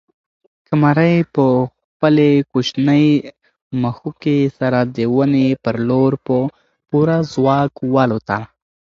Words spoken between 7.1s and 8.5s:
ځواک والوته.